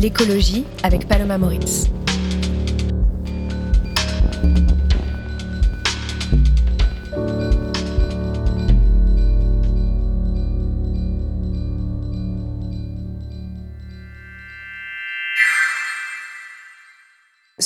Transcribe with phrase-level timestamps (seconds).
[0.00, 1.90] l'écologie avec Paloma Moritz.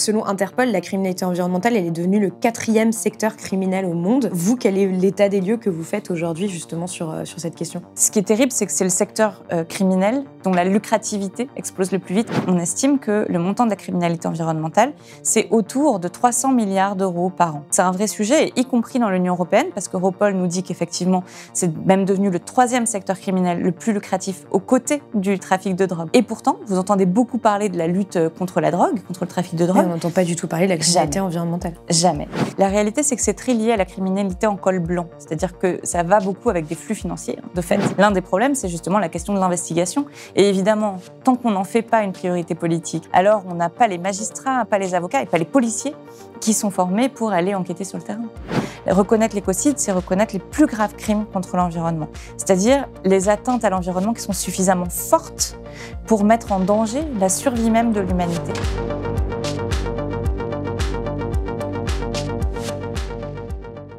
[0.04, 4.28] Selon Interpol, la criminalité environnementale, elle est devenue le quatrième secteur criminel au monde.
[4.34, 7.54] Vous, quel est l'état des lieux que vous faites aujourd'hui justement sur, euh, sur cette
[7.54, 7.80] question?
[7.94, 11.90] Ce qui est terrible, c'est que c'est le secteur euh, criminel dont la lucrativité explose
[11.90, 12.30] le plus vite.
[12.48, 17.30] On estime que le montant de la criminalité environnementale, c'est autour de 300 milliards d'euros
[17.30, 17.64] par an.
[17.70, 21.24] C'est un vrai sujet, y compris dans l'Union européenne, parce que Europol nous dit qu'effectivement,
[21.54, 25.86] c'est même devenu le troisième secteur criminel le plus lucratif aux côtés du trafic de
[25.86, 26.10] drogue.
[26.12, 29.56] Et pourtant, vous entendez beaucoup parler de la lutte contre la drogue, contre le trafic
[29.56, 31.74] de drogue on n'entend pas du tout parler de la criminalité environnementale.
[31.88, 32.28] Jamais.
[32.58, 35.08] La réalité, c'est que c'est très lié à la criminalité en col blanc.
[35.18, 37.78] C'est-à-dire que ça va beaucoup avec des flux financiers, de fait.
[37.98, 40.06] L'un des problèmes, c'est justement la question de l'investigation.
[40.36, 43.98] Et évidemment, tant qu'on n'en fait pas une priorité politique, alors on n'a pas les
[43.98, 45.94] magistrats, pas les avocats et pas les policiers
[46.40, 48.28] qui sont formés pour aller enquêter sur le terrain.
[48.86, 52.08] Reconnaître l'écocide, c'est reconnaître les plus graves crimes contre l'environnement.
[52.36, 55.58] C'est-à-dire les atteintes à l'environnement qui sont suffisamment fortes
[56.06, 58.52] pour mettre en danger la survie même de l'humanité.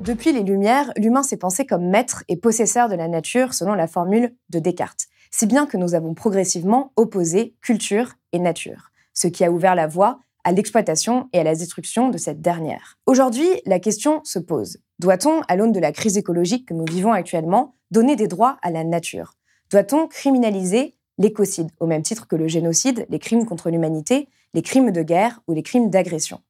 [0.06, 3.88] Depuis les Lumières, l'humain s'est pensé comme maître et possesseur de la nature selon la
[3.88, 5.08] formule de Descartes.
[5.32, 9.88] Si bien que nous avons progressivement opposé culture et nature, ce qui a ouvert la
[9.88, 13.00] voie à l'exploitation et à la destruction de cette dernière.
[13.08, 14.78] Aujourd'hui, la question se pose.
[15.00, 18.70] Doit-on, à l'aune de la crise écologique que nous vivons actuellement, donner des droits à
[18.70, 19.34] la nature?
[19.72, 24.92] Doit-on criminaliser l'écocide, au même titre que le génocide, les crimes contre l'humanité, les crimes
[24.92, 26.42] de guerre ou les crimes d'agression?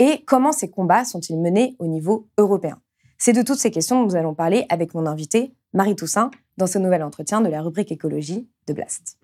[0.00, 2.80] Et comment ces combats sont-ils menés au niveau européen?
[3.24, 6.66] C'est de toutes ces questions dont nous allons parler avec mon invité, Marie Toussaint, dans
[6.66, 9.16] ce nouvel entretien de la rubrique écologie de Blast.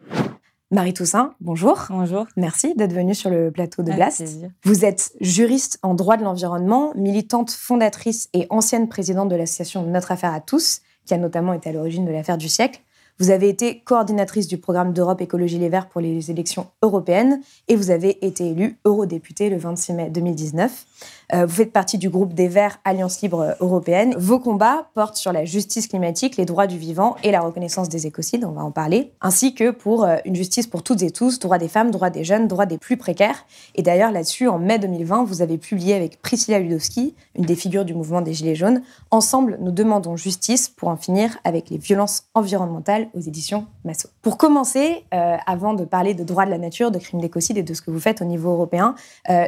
[0.71, 1.85] Marie Toussaint, bonjour.
[1.91, 2.27] Bonjour.
[2.35, 4.23] Merci d'être venue sur le plateau de Blast.
[4.65, 10.13] Vous êtes juriste en droit de l'environnement, militante fondatrice et ancienne présidente de l'association Notre
[10.13, 12.81] Affaire à tous, qui a notamment été à l'origine de l'affaire du siècle.
[13.19, 17.77] Vous avez été coordinatrice du programme d'Europe Écologie Les Verts pour les élections européennes et
[17.77, 20.87] vous avez été élue eurodéputée le 26 mai 2019.
[21.33, 24.15] Euh, vous faites partie du groupe des Verts Alliance Libre Européenne.
[24.19, 28.07] Vos combats portent sur la justice climatique, les droits du vivant et la reconnaissance des
[28.07, 31.39] écocides, on va en parler, ainsi que pour euh, une justice pour toutes et tous,
[31.39, 33.47] droits des femmes, droits des jeunes, droits des plus précaires.
[33.77, 37.85] Et d'ailleurs, là-dessus, en mai 2020, vous avez publié avec Priscilla Ludowski, une des figures
[37.85, 42.25] du mouvement des Gilets jaunes, Ensemble, nous demandons justice pour en finir avec les violences
[42.35, 44.09] environnementales aux éditions Massot.
[44.23, 47.63] Pour commencer, euh, avant de parler de droits de la nature, de crimes d'écocide et
[47.63, 48.95] de ce que vous faites au niveau européen,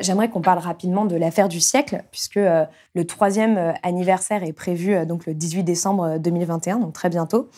[0.00, 4.52] j'aimerais qu'on parle rapidement de l'affaire du siècle, puisque euh, le troisième euh, anniversaire est
[4.52, 7.48] prévu euh, donc le 18 décembre 2021, donc très bientôt.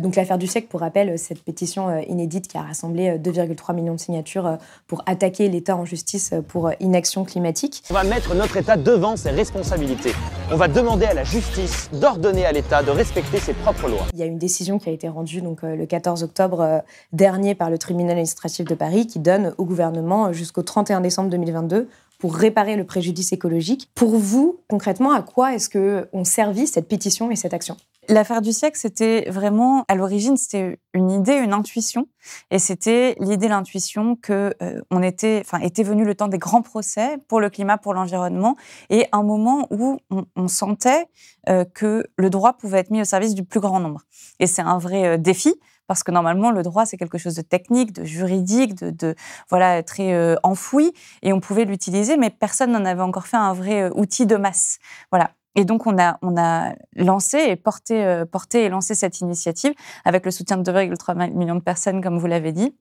[0.00, 4.00] donc l'affaire du siècle, pour rappel, cette pétition inédite qui a rassemblé 2,3 millions de
[4.00, 7.82] signatures pour attaquer l'État en justice pour inaction climatique.
[7.90, 10.12] On va mettre notre État devant ses responsabilités.
[10.50, 14.06] On va demander à la justice d'ordonner à l'État de respecter ses propres lois.
[14.12, 17.70] Il y a une décision qui a été rendue donc le 14 octobre dernier par
[17.70, 22.76] le tribunal administratif de Paris qui donne au gouvernement jusqu'au 31 décembre 2022 pour réparer
[22.76, 23.90] le préjudice écologique.
[23.94, 27.76] Pour vous, concrètement, à quoi est-ce que ont servi cette pétition et cette action?
[28.10, 32.08] L'affaire du siècle, c'était vraiment, à l'origine, c'était une idée, une intuition,
[32.50, 36.62] et c'était l'idée, l'intuition que euh, on était, enfin, était venu le temps des grands
[36.62, 38.56] procès pour le climat, pour l'environnement,
[38.88, 41.04] et un moment où on, sentait
[41.50, 44.00] euh, que le droit pouvait être mis au service du plus grand nombre.
[44.40, 45.54] Et c'est un vrai euh, défi
[45.88, 49.16] parce que normalement le droit c'est quelque chose de technique, de juridique, de,
[49.50, 50.92] voilà très euh, enfoui
[51.22, 54.36] et on pouvait l'utiliser, mais personne n'en avait encore fait un vrai euh, outil de
[54.36, 54.78] masse.
[55.10, 55.32] Voilà.
[55.56, 59.72] Et donc on a on a lancé et porté euh, porté et lancé cette initiative
[60.04, 62.76] avec le soutien de 2,3 millions de personnes comme vous l'avez dit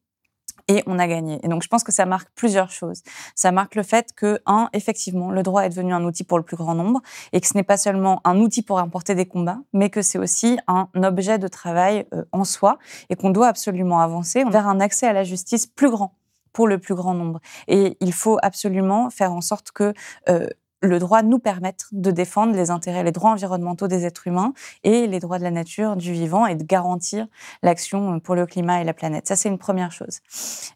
[0.67, 1.39] et on a gagné.
[1.43, 3.01] Et donc, je pense que ça marque plusieurs choses.
[3.35, 6.43] Ça marque le fait que, un, effectivement, le droit est devenu un outil pour le
[6.43, 7.01] plus grand nombre
[7.33, 10.17] et que ce n'est pas seulement un outil pour remporter des combats, mais que c'est
[10.17, 12.77] aussi un objet de travail euh, en soi
[13.09, 16.13] et qu'on doit absolument avancer vers un accès à la justice plus grand
[16.53, 17.39] pour le plus grand nombre.
[17.67, 19.93] Et il faut absolument faire en sorte que
[20.27, 20.47] euh,
[20.81, 24.53] le droit nous permettre de défendre les intérêts, les droits environnementaux des êtres humains
[24.83, 27.27] et les droits de la nature, du vivant, et de garantir
[27.63, 29.27] l'action pour le climat et la planète.
[29.27, 30.19] Ça, c'est une première chose.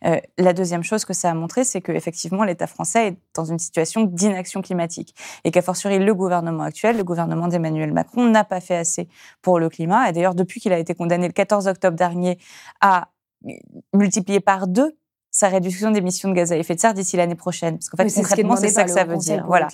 [0.06, 3.60] Euh, la deuxième chose que ça a montré, c'est qu'effectivement, l'État français est dans une
[3.60, 8.60] situation d'inaction climatique et qu'a fortiori le gouvernement actuel, le gouvernement d'Emmanuel Macron, n'a pas
[8.60, 9.08] fait assez
[9.42, 10.10] pour le climat.
[10.10, 12.40] Et d'ailleurs, depuis qu'il a été condamné le 14 octobre dernier
[12.80, 13.10] à
[13.94, 14.96] multiplier par deux
[15.32, 17.78] sa réduction d'émissions de gaz à effet de serre d'ici l'année prochaine.
[17.78, 19.46] Parce qu'en fait, concrètement, c'est ça que ça veut dire.
[19.48, 19.70] Voilà.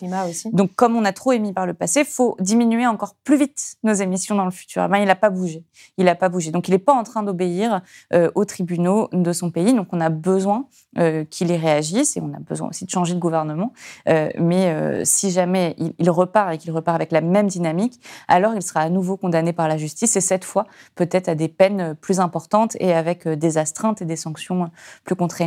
[0.53, 3.93] Donc, comme on a trop émis par le passé, faut diminuer encore plus vite nos
[3.93, 4.87] émissions dans le futur.
[4.87, 5.65] Ben, il n'a pas bougé.
[5.97, 6.51] Il n'a pas bougé.
[6.51, 7.81] Donc, il n'est pas en train d'obéir
[8.13, 9.73] euh, aux tribunaux de son pays.
[9.73, 10.67] Donc, on a besoin
[10.99, 13.73] euh, qu'il y réagisse et on a besoin aussi de changer de gouvernement.
[14.09, 18.53] Euh, mais si jamais il, il, repart et qu'il repart avec la même dynamique, alors
[18.53, 21.95] il sera à nouveau condamné par la justice et cette fois peut-être à des peines
[21.95, 24.69] plus importantes et avec des astreintes et des sanctions
[25.03, 25.46] plus contraignantes.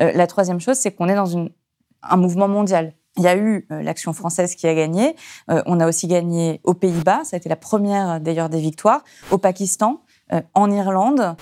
[0.00, 2.94] Euh, la troisième chose, c'est qu'on est dans un mouvement mondial.
[3.16, 5.14] Il y a eu euh, l'action française qui a gagné.
[5.50, 7.24] Euh, on a aussi gagné aux Pays-Bas.
[7.24, 9.04] Ça a été la première d'ailleurs des victoires.
[9.30, 10.00] Au Pakistan,
[10.54, 11.36] en Irlande,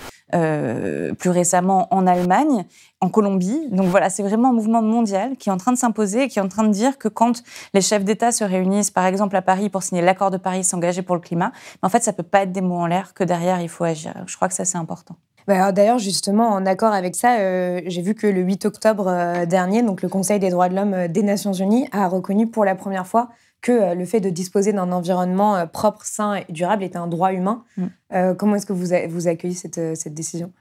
[1.17, 2.65] plus récemment en Allemagne,
[2.99, 3.69] en Colombie.
[3.71, 6.39] Donc voilà, c'est vraiment un mouvement mondial qui est en train de s'imposer et qui
[6.39, 7.41] est en train de dire que quand
[7.73, 11.03] les chefs d'État se réunissent, par exemple à Paris, pour signer l'accord de Paris, s'engager
[11.03, 13.61] pour le climat, en fait, ça peut pas être des mots en l'air, que derrière,
[13.61, 14.13] il faut agir.
[14.25, 15.15] Je crois que ça, c'est important.
[15.47, 19.45] Bah, d'ailleurs, justement, en accord avec ça, euh, j'ai vu que le 8 octobre euh,
[19.45, 22.65] dernier, donc le Conseil des droits de l'homme euh, des Nations Unies a reconnu pour
[22.65, 23.29] la première fois
[23.61, 27.63] que le fait de disposer d'un environnement propre, sain et durable était un droit humain.
[27.77, 28.33] Mm.
[28.35, 30.51] comment est-ce que vous, vous accueillez cette, cette décision?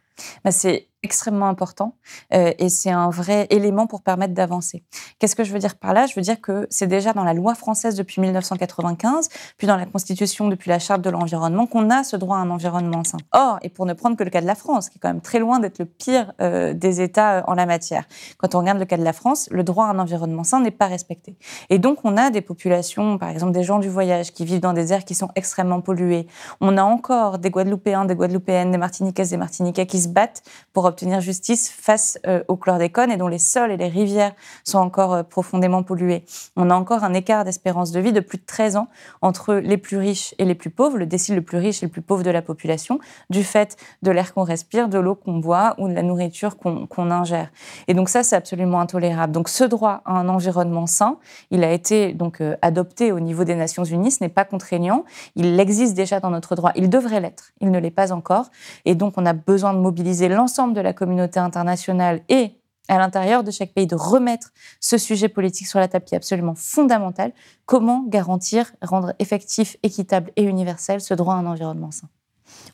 [0.45, 1.97] Bah, C'est extrêmement important
[2.35, 4.85] euh, et c'est un vrai élément pour permettre d'avancer.
[5.19, 6.07] Qu'est-ce que je veux dire par là?
[6.07, 9.87] Je veux dire que c'est déjà dans la loi française depuis 1995, puis dans la
[9.87, 13.19] Constitution depuis la Charte de l'environnement qu'on a ce droit à un environnement sain.
[13.33, 15.23] Or, et pour ne prendre que le cas de la France, qui est quand même
[15.23, 18.05] très loin d'être le pire euh, des États euh, en la matière,
[18.39, 20.71] quand on regarde le cas de la France, le droit à un environnement sain n'est
[20.71, 21.37] pas respecté.
[21.71, 24.73] Et donc, on a des populations, par exemple des gens du voyage, qui vivent dans
[24.73, 26.27] des aires qui sont extrêmement polluées.
[26.61, 30.43] On a encore des Guadeloupéens, des Guadeloupéennes, des Martiniquaises, des Martiniquais qui se battent
[30.73, 34.33] pour obtenir justice face euh, au chlordécone et dont les sols et les rivières
[34.65, 36.25] sont encore euh, profondément pollués.
[36.57, 38.89] On a encore un écart d'espérance de vie de plus de 13 ans
[39.23, 41.93] entre les plus riches et les plus pauvres, le décile le plus riche et le
[41.93, 43.01] plus pauvre de la population,
[43.31, 47.11] du fait de l'air qu'on respire, de l'eau qu'on boit ou de la nourriture qu'on
[47.11, 47.51] ingère.
[47.89, 49.33] Et donc ça, c'est absolument intolérable.
[49.33, 51.19] Donc ce droit à un environnement sain,
[51.51, 55.05] il a été donc euh, adopté au niveau des Nations Unies, ce n'est pas contraignant,
[55.37, 58.51] il existe déjà dans notre droit, il devrait l'être, il ne l'est pas encore.
[58.85, 62.99] Et donc on a besoin de mobiliser l'ensemble de de la communauté internationale et à
[62.99, 64.51] l'intérieur de chaque pays de remettre
[64.81, 67.33] ce sujet politique sur la table qui est absolument fondamental.
[67.65, 72.09] Comment garantir, rendre effectif, équitable et universel ce droit à un environnement sain?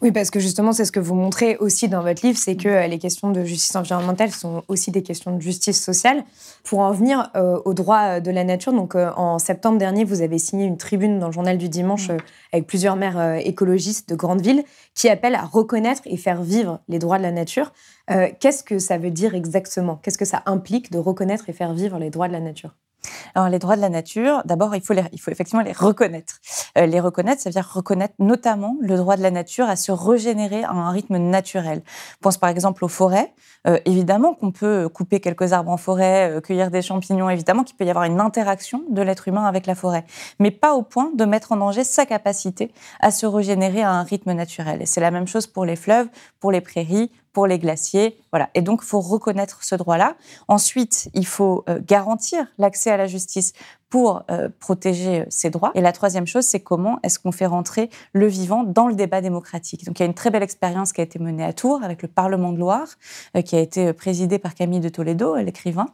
[0.03, 2.69] Oui, parce que justement, c'est ce que vous montrez aussi dans votre livre, c'est que
[2.69, 6.25] euh, les questions de justice environnementale sont aussi des questions de justice sociale.
[6.65, 10.21] Pour en venir euh, aux droits de la nature, donc euh, en septembre dernier, vous
[10.21, 12.19] avez signé une tribune dans le journal du dimanche mm.
[12.53, 16.99] avec plusieurs maires écologistes de grandes villes qui appellent à reconnaître et faire vivre les
[16.99, 17.73] droits de la nature.
[18.41, 19.99] Qu'est-ce que ça veut dire exactement?
[20.03, 22.75] Qu'est-ce que ça implique de reconnaître et faire vivre les droits de la nature?
[23.37, 26.37] Alors, les droits de la nature, d'abord, il, faut il faut effectivement les reconnaître.
[26.79, 29.93] Euh, les reconnaître, ça veut dire reconnaître notamment le droit de la nature à se
[29.93, 31.83] régénérer à un rythme naturel.
[32.21, 33.35] On pense par exemple aux forêts.
[33.67, 37.77] Euh, évidemment qu'on peut couper quelques arbres en forêt, euh, cueillir des champignons, évidemment qu'il
[37.77, 40.07] peut y avoir une interaction de l'être humain avec la forêt,
[40.39, 44.03] mais pas au point de mettre en danger sa capacité à se régénérer à un
[44.03, 44.81] rythme naturel.
[44.81, 46.09] Et c'est la même chose pour les fleuves,
[46.41, 48.17] pour les prairies, pour les glaciers.
[48.33, 48.49] Voilà.
[48.55, 50.17] Et donc, il faut reconnaître ce droit-là.
[50.49, 53.53] Ensuite, il faut euh, garantir l'accès à la justice
[53.91, 55.71] pour euh, protéger euh, ces droits.
[55.75, 59.21] Et la troisième chose, c'est comment est-ce qu'on fait rentrer le vivant dans le débat
[59.21, 59.85] démocratique.
[59.85, 62.01] Donc, il y a une très belle expérience qui a été menée à Tours avec
[62.01, 62.89] le Parlement de Loire,
[63.45, 65.89] qui a été présidé par Camille de Toledo, l'écrivain,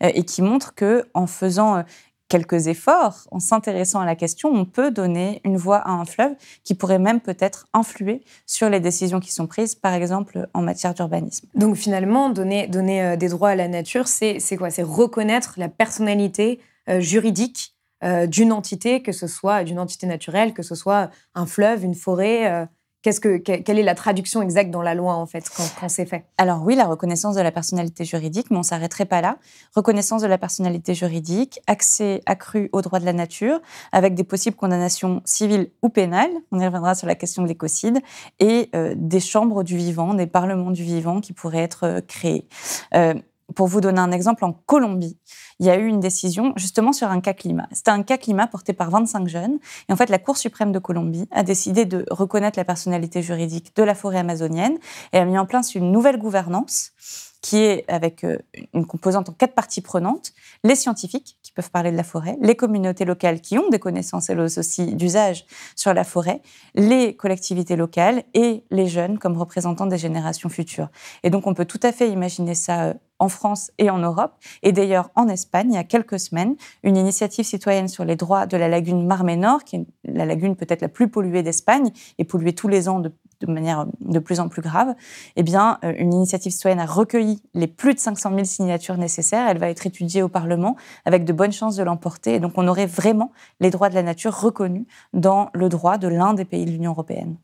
[0.00, 1.84] et qui montre que en faisant
[2.28, 6.32] quelques efforts, en s'intéressant à la question, on peut donner une voix à un fleuve
[6.64, 10.94] qui pourrait même peut-être influer sur les décisions qui sont prises, par exemple en matière
[10.94, 11.46] d'urbanisme.
[11.54, 14.70] Donc finalement, donner, donner euh, des droits à la nature, c'est quoi?
[14.70, 20.52] C'est reconnaître la personnalité euh, juridique euh, d'une entité, que ce soit d'une entité naturelle,
[20.52, 22.68] que ce soit un fleuve, une forêt,
[23.14, 26.24] que, quelle est la traduction exacte dans la loi, en fait, quand, c'est fait?
[26.38, 29.38] Alors oui, la reconnaissance de la personnalité juridique, mais on ne s'arrêterait pas là.
[29.74, 33.60] Reconnaissance de la personnalité juridique, accès accru aux droits de la nature,
[33.92, 38.00] avec des possibles condamnations civiles ou pénales, on y reviendra sur la question de l'écocide,
[38.40, 42.48] et euh, des chambres du vivant, des parlements du vivant qui pourraient être euh, créés.
[42.94, 43.14] Euh,
[43.54, 45.18] pour vous donner un exemple, en Colombie,
[45.60, 47.68] il y a eu une décision justement sur un cas climat.
[47.72, 49.58] C'était un cas climat porté par 25 jeunes.
[49.88, 53.74] Et en fait, la Cour suprême de Colombie a décidé de reconnaître la personnalité juridique
[53.76, 54.78] de la forêt amazonienne
[55.12, 56.92] et a mis en place une nouvelle gouvernance
[57.40, 58.38] qui est avec euh,
[58.74, 60.32] une composante en quatre parties prenantes,
[60.64, 64.38] les scientifiques, peuvent parler de la forêt, les communautés locales qui ont des connaissances elles
[64.38, 66.42] aussi d'usage sur la forêt,
[66.74, 70.88] les collectivités locales et les jeunes comme représentants des générations futures.
[71.22, 74.34] Et donc on peut tout à fait imaginer ça euh, en France et en Europe.
[74.62, 78.44] Et d'ailleurs, en Espagne, il y a quelques semaines, une initiative citoyenne sur les droits
[78.44, 82.54] de la lagune Marménor, qui est la lagune peut-être la plus polluée d'Espagne et polluée
[82.54, 84.94] tous les ans de de manière de plus en plus grave,
[85.36, 89.48] eh euh, une initiative citoyenne a recueilli les plus de 500 000 signatures nécessaires.
[89.48, 92.34] Elle va être étudiée au Parlement avec de bonnes chances de l'emporter.
[92.34, 96.08] Et donc, on aurait vraiment les droits de la nature reconnus dans le droit de
[96.08, 97.36] l'un des pays de l'Union européenne.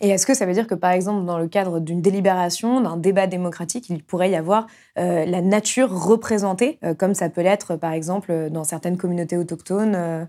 [0.00, 2.96] Et est-ce que ça veut dire que, par exemple, dans le cadre d'une délibération, d'un
[2.96, 4.66] débat démocratique, il pourrait y avoir
[4.98, 10.28] euh, la nature représentée, euh, comme ça peut l'être, par exemple, dans certaines communautés autochtones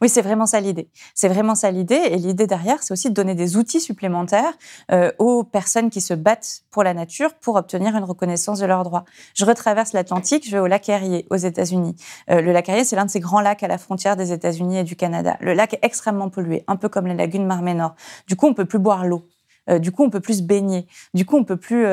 [0.00, 0.88] oui, c'est vraiment ça l'idée.
[1.14, 2.00] C'est vraiment ça l'idée.
[2.10, 4.52] Et l'idée derrière, c'est aussi de donner des outils supplémentaires
[4.92, 8.84] euh, aux personnes qui se battent pour la nature pour obtenir une reconnaissance de leurs
[8.84, 9.04] droits.
[9.34, 11.96] Je retraverse l'Atlantique, je vais au lac Erie aux États-Unis.
[12.30, 14.78] Euh, le lac Erie, c'est l'un de ces grands lacs à la frontière des États-Unis
[14.78, 15.36] et du Canada.
[15.40, 17.94] Le lac est extrêmement pollué, un peu comme les lagunes Mar-Ménor.
[18.28, 19.26] Du coup, on peut plus boire l'eau.
[19.70, 20.86] Euh, du coup, on peut plus se baigner.
[21.14, 21.86] Du coup, on peut plus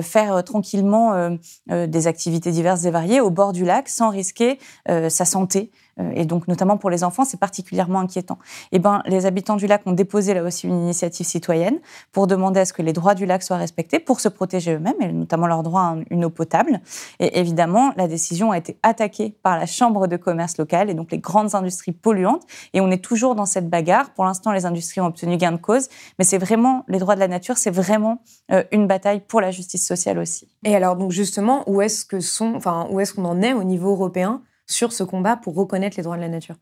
[0.00, 5.70] faire tranquillement des activités diverses et variées au bord du lac sans risquer sa santé
[6.14, 8.38] et donc notamment pour les enfants, c'est particulièrement inquiétant.
[8.72, 11.78] Eh ben, les habitants du lac ont déposé là aussi une initiative citoyenne
[12.12, 15.00] pour demander à ce que les droits du lac soient respectés pour se protéger eux-mêmes,
[15.00, 16.80] et notamment leur droit à une eau potable.
[17.18, 21.10] Et évidemment, la décision a été attaquée par la Chambre de commerce locale et donc
[21.12, 22.42] les grandes industries polluantes.
[22.74, 24.10] Et on est toujours dans cette bagarre.
[24.10, 25.88] Pour l'instant, les industries ont obtenu gain de cause,
[26.18, 29.50] mais c'est vraiment les droits de la nature, c'est vraiment euh, une bataille pour la
[29.50, 30.48] justice sociale aussi.
[30.64, 32.18] Et alors donc justement, où est-ce que
[32.56, 34.42] enfin où est-ce qu'on en est au niveau européen?
[34.68, 36.56] Sur ce combat pour reconnaître les droits de la nature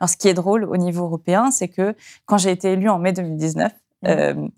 [0.00, 1.94] Alors, ce qui est drôle au niveau européen, c'est que
[2.26, 4.06] quand j'ai été élue en mai 2019, mmh.
[4.06, 4.48] euh,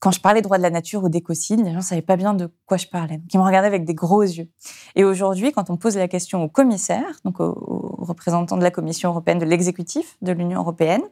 [0.00, 2.32] quand je parlais droits de la nature ou d'écocide, les gens ne savaient pas bien
[2.32, 3.20] de quoi je parlais.
[3.32, 4.48] ils me regardaient avec des gros yeux.
[4.94, 9.10] Et aujourd'hui, quand on pose la question aux commissaires, donc aux, représentants de la Commission
[9.10, 11.02] européenne, de l'exécutif de l'Union européenne,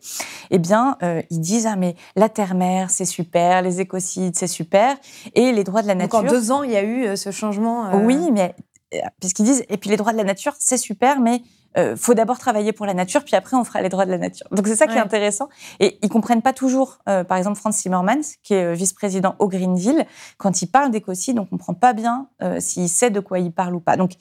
[0.51, 4.97] eh bien, euh, ils disent ah mais la terre-mer c'est super, les écocides c'est super,
[5.35, 6.23] et les droits de la nature.
[6.23, 7.91] Donc en deux ans, il y a eu euh, ce changement.
[8.05, 8.55] Oui, mais
[9.21, 11.43] puisqu'ils disent, et puis les droits de la nature, c'est super, mais
[11.77, 14.19] euh, faut d'abord travailler pour la nature, puis après on fera les droits de la
[14.19, 14.47] nature.
[14.51, 15.49] Donc c'est ça qui est intéressant.
[15.79, 19.49] Et ils comprennent pas toujours, euh, par exemple Franz Timmermans, qui est euh, vice-président au
[19.49, 20.07] Green Deal,
[20.39, 23.75] quand il parle d'écocide, on comprend pas bien euh, s'il sait de quoi il parle
[23.75, 23.97] ou pas.
[23.97, 24.13] Donc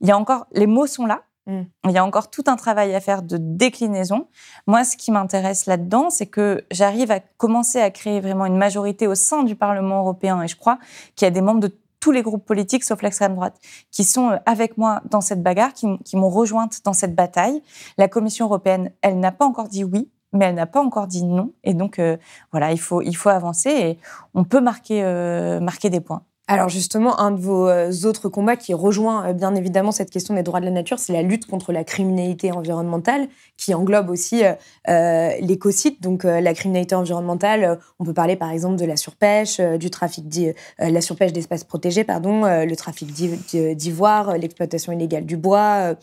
[0.00, 1.62] il y a encore, les mots sont là, mm.
[1.86, 4.28] Il y a encore tout un travail à faire de déclinaison.
[4.66, 9.06] Moi, ce qui m'intéresse là-dedans, c'est que j'arrive à commencer à créer vraiment une majorité
[9.06, 10.40] au sein du Parlement européen.
[10.42, 10.78] Et je crois
[11.16, 13.54] qu'il y a des membres de tous les groupes politiques, sauf l'extrême droite,
[13.92, 17.62] qui sont euh, avec moi dans cette bagarre, qui, m'ont rejointe dans cette bataille.
[17.96, 21.22] La Commission européenne, elle n'a pas encore dit oui, mais elle n'a pas encore dit
[21.22, 21.52] non.
[21.62, 22.16] Et donc, euh,
[22.50, 23.98] voilà, il faut, il faut avancer et
[24.34, 26.24] on peut marquer, euh, marquer des points.
[26.52, 30.34] Alors justement, un de vos euh, autres combats qui rejoint euh, bien évidemment cette question
[30.34, 34.42] des droits de la nature, c'est la lutte contre la criminalité environnementale, qui englobe aussi
[34.88, 37.78] euh, l'écocide, donc la criminalité environnementale.
[37.98, 40.24] on peut parler par exemple de la surpêche, du trafic,
[40.78, 45.94] la surpêche d'espaces protégés, pardon, le trafic d'ivoire, l'exploitation illégale du bois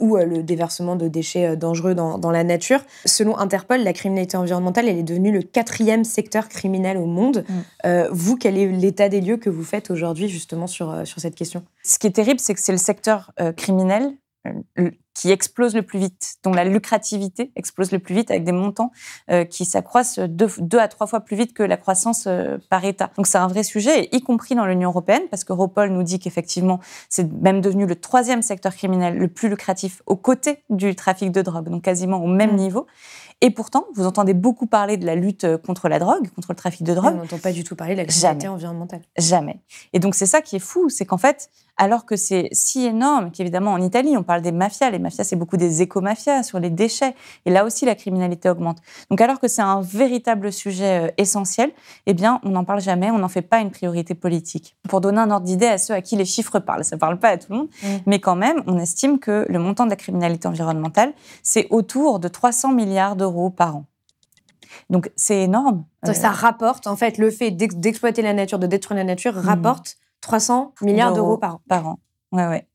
[0.00, 2.80] ou le déversement de déchets dangereux dans, la nature.
[3.04, 7.44] Selon Interpol, la criminalité environnementale, elle est devenue le quatrième secteur criminel au monde.
[7.84, 7.90] Mm.
[8.10, 11.34] vous, quel est l'état des lieux que vous faites aujourd'hui justement sur, euh, sur cette
[11.34, 11.64] question?
[11.82, 14.12] Ce qui est terrible, c'est que c'est le secteur euh, criminel
[14.78, 18.52] euh, qui explose le plus vite, dont la lucrativité explose le plus vite avec des
[18.52, 18.90] montants
[19.48, 22.28] qui s'accroissent deux, deux, à trois fois plus vite que la croissance
[22.68, 23.10] par État.
[23.16, 26.18] Donc c'est un vrai sujet, y compris dans l'Union européenne, parce que Europol nous dit
[26.18, 31.30] qu'effectivement c'est même devenu le troisième secteur criminel le plus lucratif aux côtés du trafic
[31.30, 32.56] de drogue, donc quasiment au même mmh.
[32.56, 32.86] niveau.
[33.40, 36.56] Et pourtant, vous entendez beaucoup parler de la lutte euh, contre la drogue, contre le
[36.56, 37.14] trafic de drogue.
[37.14, 39.02] On n'entend pas du tout parler de la criminalité environnementale.
[39.18, 39.60] Jamais.
[39.92, 43.30] Et donc c'est ça qui est fou, c'est qu'en fait, alors que c'est si énorme
[43.30, 44.90] qu'évidemment en Italie, on parle des mafias.
[44.90, 47.14] Les mafias, c'est beaucoup des éco-mafias sur les déchets.
[47.46, 48.78] Et là aussi, la criminalité augmente.
[49.10, 51.72] Donc alors que c'est un véritable sujet euh, essentiel,
[52.06, 54.76] eh bien, on n'en parle jamais, on n'en fait pas une priorité politique.
[54.88, 57.18] Pour donner un ordre d'idée à ceux à qui les chiffres parlent, ça ne parle
[57.18, 57.86] pas à tout le monde, mmh.
[58.06, 61.12] mais quand même, on estime que le montant de la criminalité environnementale,
[61.42, 63.84] c'est autour de 300 milliards d'euros par an.
[64.90, 65.84] Donc c'est énorme.
[66.04, 69.40] ça rapporte, en fait, le fait d'exploiter la nature, de détruire la nature, mmh.
[69.40, 71.60] rapporte 300 milliards d'euros par an.
[71.68, 71.98] Par an,
[72.32, 72.66] ouais, ouais.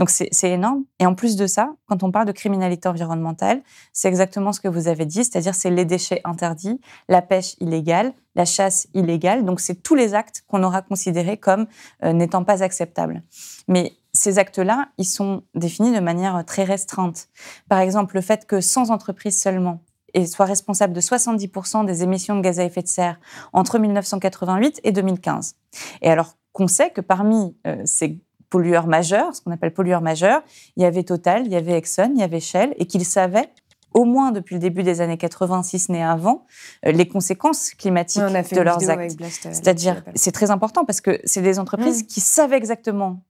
[0.00, 0.82] Donc c'est énorme.
[0.98, 4.66] Et en plus de ça, quand on parle de criminalité environnementale, c'est exactement ce que
[4.66, 9.44] vous avez dit, c'est-à-dire c'est les déchets interdits, la pêche illégale, la chasse illégale.
[9.44, 11.68] Donc c'est tous les actes qu'on aura considérés comme
[12.02, 13.22] euh, n'étant pas acceptables.
[13.68, 17.28] Mais ces actes-là, ils sont définis de manière très restreinte.
[17.68, 22.36] Par exemple, le fait que sans entreprise seulement, et soit responsable de 70% des émissions
[22.36, 23.18] de gaz à effet de serre
[23.52, 25.56] entre 1988 et 2015.
[26.02, 30.42] Et alors qu'on sait que parmi euh, ces pollueurs majeurs, ce qu'on appelle pollueurs majeurs.
[30.76, 33.48] Il y avait Total, il y avait Exxon, il y avait Shell, et qu'ils savaient
[33.94, 36.46] au moins depuis le début des années 80, si ce n'est avant,
[36.86, 39.20] euh, les conséquences climatiques de leurs actes.
[39.20, 43.24] Euh, C'est-à-dire, c'est très important parce que c'est des entreprises qui savaient exactement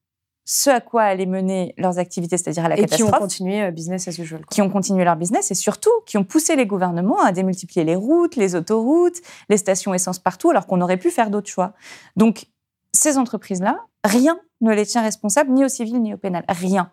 [0.44, 3.00] ce à quoi allaient mener leurs activités, c'est-à-dire à la catastrophe.
[3.00, 4.44] Et qui ont continué euh, business as usual.
[4.50, 7.96] Qui ont continué leur business et surtout qui ont poussé les gouvernements à démultiplier les
[7.96, 11.72] routes, les autoroutes, les stations essence partout, alors qu'on aurait pu faire d'autres choix.
[12.16, 12.46] Donc,
[12.92, 16.44] ces entreprises-là, rien ne les tient responsables, ni au civil ni au pénal.
[16.48, 16.90] Rien.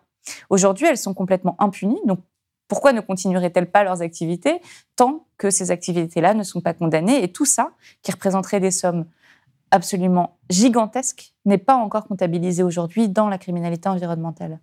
[0.50, 2.00] Aujourd'hui, elles sont complètement impunies.
[2.04, 2.20] Donc,
[2.68, 4.60] pourquoi ne continueraient-elles pas leurs activités
[4.94, 7.24] tant que ces activités-là ne sont pas condamnées?
[7.24, 9.06] Et tout ça, qui représenterait des sommes
[9.70, 14.60] absolument gigantesques, n'est pas encore comptabilisé aujourd'hui dans la criminalité environnementale.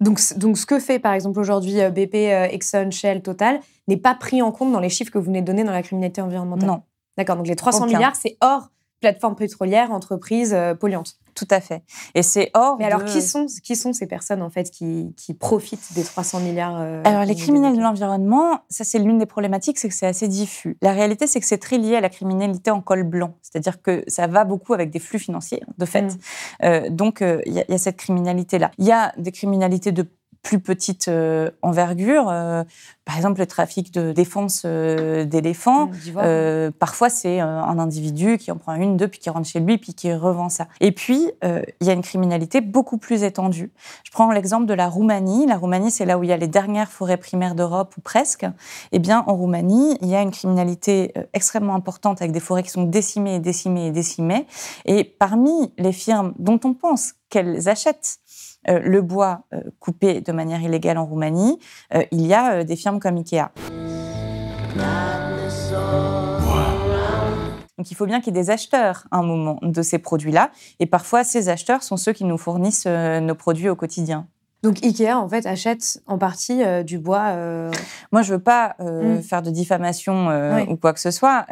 [0.00, 3.96] Donc, donc, ce que fait par exemple aujourd'hui euh, BP, euh, Exxon, Shell, Total n'est
[3.96, 6.20] pas pris en compte dans les chiffres que vous venez de donner dans la criminalité
[6.20, 6.68] environnementale.
[6.68, 6.82] Non.
[7.16, 7.36] D'accord.
[7.36, 8.70] Donc les 300 milliards, c'est hors
[9.00, 11.16] plateforme pétrolière, entreprise euh, polluante.
[11.34, 11.82] Tout à fait.
[12.14, 12.76] Et c'est hors.
[12.78, 16.40] Mais alors, qui, sont, qui sont ces personnes, en fait, qui, qui profitent des 300
[16.40, 20.06] milliards euh, Alors, les criminels de l'environnement, ça, c'est l'une des problématiques, c'est que c'est
[20.06, 20.76] assez diffus.
[20.82, 23.34] La réalité, c'est que c'est très lié à la criminalité en col blanc.
[23.42, 26.02] C'est-à-dire que ça va beaucoup avec des flux financiers, de fait.
[26.02, 26.18] Mm.
[26.64, 28.70] Euh, donc, il y, y, a cette criminalité-là.
[28.78, 30.06] Il y a des criminalités de
[30.44, 32.28] plus petite euh, envergure.
[32.28, 32.62] Euh,
[33.06, 35.86] par exemple, le trafic de défense euh, d'éléphants.
[35.86, 39.78] Mmh, parfois, c'est un individu qui en prend une, deux, puis qui rentre chez lui,
[39.78, 40.68] puis qui revend ça.
[40.80, 43.72] Et puis, il y a une criminalité beaucoup plus étendue.
[44.04, 45.46] Je prends l'exemple de la Roumanie.
[45.46, 48.46] La Roumanie, c'est là où il y a les dernières forêts primaires d'Europe, ou presque.
[48.92, 52.70] Eh bien, en Roumanie, il y a une criminalité extrêmement importante avec des forêts qui
[52.70, 54.46] sont décimées, décimées et décimées.
[54.86, 58.23] Et parmi les firmes dont on pense qu'elles achètent euh,
[58.66, 61.58] le bois euh, coupé de manière illégale en Roumanie,
[61.94, 63.50] euh, il y a des firmes comme Ikea.
[67.76, 70.50] Donc il faut bien qu'il y ait des acheteurs à un moment de ces produits-là.
[70.80, 74.28] Et parfois, ces acheteurs sont ceux qui nous fournissent nos produits au quotidien.
[74.62, 77.34] Donc Ikea, en fait, achète en partie du bois.
[78.12, 79.20] Moi, je veux pas hmm.
[79.22, 80.28] faire de diffamation
[80.68, 81.46] ou quoi que ce soit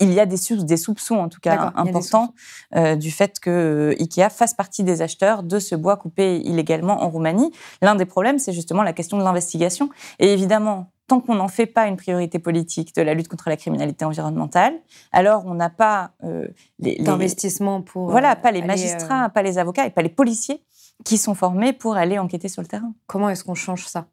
[0.00, 2.34] il y a des, des soupçons, en tout cas importants,
[2.74, 7.02] euh, du fait que euh, Ikea fasse partie des acheteurs de ce bois coupé illégalement
[7.02, 7.52] en Roumanie.
[7.80, 9.90] L'un des problèmes, c'est justement la question de l'investigation.
[10.18, 13.56] Et évidemment, tant qu'on n'en fait pas une priorité politique de la lutte contre la
[13.56, 14.74] criminalité environnementale,
[15.12, 19.86] alors on n'a pas euh, les, d'investissement pour voilà, pas les magistrats, pas les avocats
[19.86, 20.64] et pas les policiers
[21.04, 22.92] qui sont formés pour aller enquêter sur le terrain.
[23.06, 24.06] Comment est-ce qu'on change ça?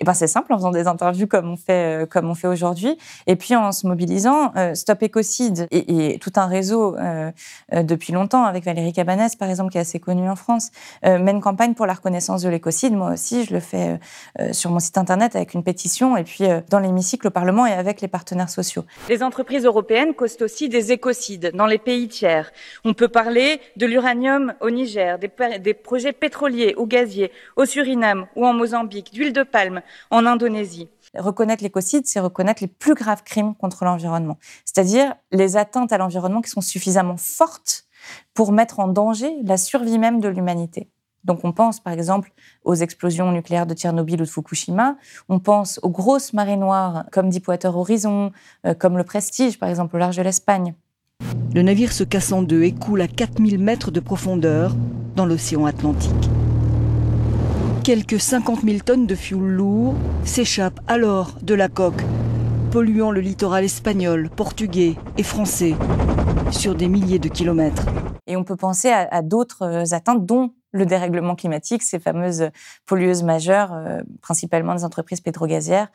[0.00, 2.48] Et ben c'est simple en faisant des interviews comme on fait euh, comme on fait
[2.48, 7.30] aujourd'hui et puis en se mobilisant euh, Stop Écocide et, tout un réseau euh,
[7.72, 10.70] depuis longtemps avec Valérie Cabanès par exemple qui est assez connue en France
[11.02, 13.98] mène campagne pour la reconnaissance de l'écocide moi aussi je le fais
[14.52, 18.00] sur mon site internet avec une pétition et puis dans l'hémicycle au Parlement et avec
[18.00, 18.84] les partenaires sociaux.
[19.08, 22.52] Les entreprises européennes causent aussi des écocides dans les pays tiers.
[22.84, 28.26] On peut parler de l'uranium au Niger, des, des projets pétroliers ou gaziers au Suriname
[28.36, 30.88] ou en Mozambique, d'huile de palme en Indonésie.
[31.14, 36.40] Reconnaître l'écocide, c'est reconnaître les plus graves crimes contre l'environnement, c'est-à-dire les atteintes à l'environnement
[36.40, 37.84] qui sont suffisamment fortes
[38.34, 40.88] pour mettre en danger la survie même de l'humanité.
[41.24, 42.32] Donc on pense par exemple
[42.64, 44.96] aux explosions nucléaires de Tchernobyl ou de Fukushima,
[45.28, 48.32] on pense aux grosses marées noires comme Deepwater Horizon,
[48.66, 50.74] euh, comme le Prestige par exemple au large de l'Espagne.
[51.54, 54.74] Le navire se casse en deux et coule à 4000 mètres de profondeur
[55.14, 56.10] dans l'océan Atlantique.
[57.84, 62.00] Quelques 50 000 tonnes de fioul lourd s'échappent alors de la coque,
[62.70, 65.74] polluant le littoral espagnol, portugais et français
[66.52, 67.86] sur des milliers de kilomètres.
[68.28, 72.50] Et on peut penser à, d'autres euh, atteintes, dont le dérèglement climatique, ces fameuses
[72.86, 75.88] pollueuses majeures, euh, principalement des entreprises pétrogazières.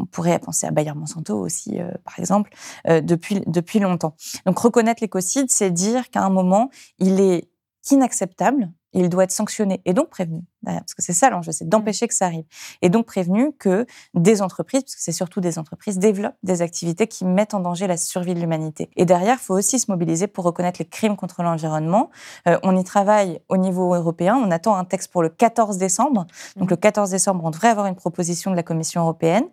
[0.00, 2.50] On pourrait penser à Bayer Monsanto aussi, euh, par exemple,
[2.88, 4.16] depuis, depuis longtemps.
[4.46, 7.48] Donc reconnaître l'écocide, c'est dire qu'à un moment, il est
[7.92, 12.08] inacceptable il doit être sanctionné et donc prévenu parce que c'est ça l'enjeu, c'est d'empêcher
[12.08, 12.44] que ça arrive.
[12.82, 17.06] Et donc prévenu que des entreprises, parce que c'est surtout des entreprises, développent des activités
[17.06, 18.90] qui mettent en danger la survie de l'humanité.
[18.96, 22.10] Et derrière, il faut aussi se mobiliser pour reconnaître les crimes contre l'environnement.
[22.46, 24.36] Euh, on y travaille au niveau européen.
[24.36, 26.26] On attend un texte pour le 14 décembre.
[26.56, 26.70] Donc mmh.
[26.70, 29.44] le 14 décembre, on devrait avoir une proposition de la Commission européenne.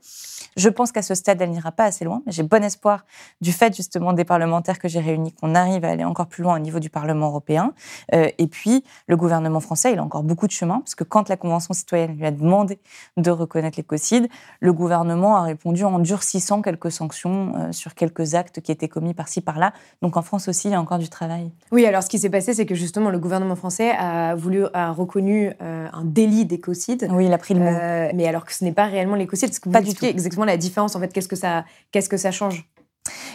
[0.56, 3.06] Je pense qu'à ce stade, elle n'ira pas assez loin, mais j'ai bon espoir
[3.41, 6.56] du fait justement des parlementaires que j'ai réunis qu'on arrive à aller encore plus loin
[6.56, 7.74] au niveau du Parlement européen.
[8.13, 11.30] Euh, et puis, le gouvernement français, il a encore beaucoup de chemin, parce que quand
[11.30, 12.80] la Convention citoyenne lui a demandé
[13.16, 14.28] de reconnaître l'écocide,
[14.60, 19.14] le gouvernement a répondu en durcissant quelques sanctions euh, sur quelques actes qui étaient commis
[19.14, 19.72] par-ci, par-là.
[20.02, 21.52] Donc en France aussi, il y a encore du travail.
[21.72, 24.92] Oui, alors ce qui s'est passé, c'est que justement, le gouvernement français a, voulu, a
[24.92, 27.08] reconnu euh, un délit d'écocide.
[27.12, 27.72] Oui, il a pris le mot.
[28.16, 30.04] mais alors que ce n'est pas réellement l'écocide, parce que vous pas tout.
[30.04, 32.68] exactement la différence, en fait, qu'est-ce que ça, qu'est-ce que ça change?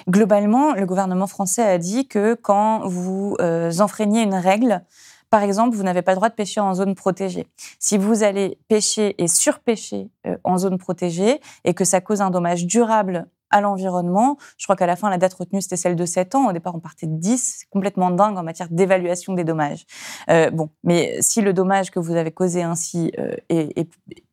[0.08, 4.82] Globalement, le gouvernement français a dit que quand vous euh, enfreignez une règle,
[5.32, 7.46] par exemple, vous n'avez pas le droit de pêcher en zone protégée.
[7.78, 12.28] Si vous allez pêcher et surpêcher euh, en zone protégée et que ça cause un
[12.28, 14.36] dommage durable à l'environnement.
[14.58, 16.48] Je crois qu'à la fin, la date retenue, c'était celle de 7 ans.
[16.50, 17.56] Au départ, on partait de 10.
[17.60, 19.86] C'est complètement dingue en matière d'évaluation des dommages.
[20.28, 23.88] Euh, bon, mais si le dommage que vous avez causé ainsi euh, est, est,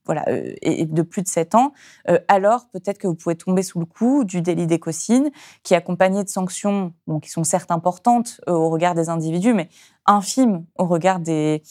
[0.10, 1.74] euh, et de plus de 7 ans,
[2.10, 5.32] euh, alors peut-être que vous pouvez tomber sous le coup du délit d'écocide,
[5.64, 9.70] qui est accompagné de sanctions qui sont certes importantes euh, au regard des individus, mais
[10.06, 11.62] infimes au regard des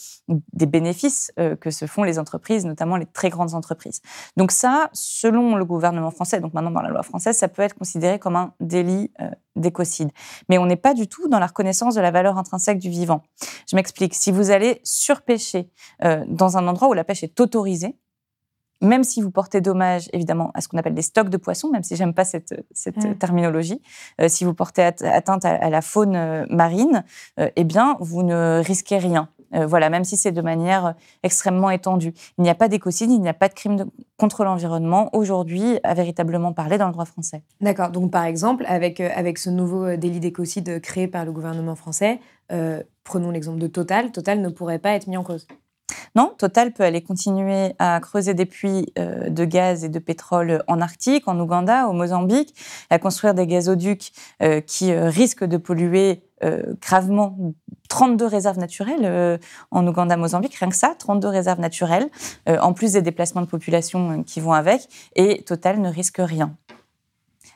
[0.53, 4.01] bénéfices que se font les entreprises, notamment les très grandes entreprises.
[4.37, 7.75] Donc ça, selon le gouvernement français, donc maintenant dans la loi française, ça peut être
[7.75, 9.11] considéré comme un délit
[9.57, 10.11] d'écocide.
[10.47, 13.23] Mais on n'est pas du tout dans la reconnaissance de la valeur intrinsèque du vivant.
[13.69, 14.15] Je m'explique.
[14.15, 15.69] Si vous allez surpêcher
[16.01, 17.97] dans un endroit où la pêche est autorisée,
[18.81, 21.83] même si vous portez dommage, évidemment, à ce qu'on appelle des stocks de poissons, même
[21.83, 23.81] si j'aime pas cette, cette terminologie,
[24.21, 27.03] euh, si vous portez atteinte à, la faune euh, marine,
[27.39, 29.29] euh, eh bien, vous ne risquez rien.
[29.51, 32.13] voilà, même si c'est de manière extrêmement étendue.
[32.37, 35.95] Il n'y a pas d'écocide, il n'y a pas de crime contre l'environnement aujourd'hui à
[35.95, 37.41] véritablement parler dans le droit français.
[37.59, 37.89] D'accord.
[37.89, 42.19] Donc, par exemple, avec, avec ce nouveau délit d'écocide créé par le gouvernement français,
[43.03, 45.47] prenons l'exemple de Total, Total ne pourrait pas être mis en cause.
[46.15, 50.63] Non, Total peut aller continuer à creuser des puits euh, de gaz et de pétrole
[50.67, 52.55] en Arctique, en Ouganda, au Mozambique,
[52.89, 56.23] à construire des gazoducs euh, qui euh, risquent de polluer
[56.81, 57.37] gravement
[57.89, 59.41] 32 réserves naturelles
[59.71, 62.09] en Ouganda, Mozambique, rien que ça, 32 réserves naturelles,
[62.47, 66.55] en plus des déplacements de population qui vont avec, et Total ne risque rien.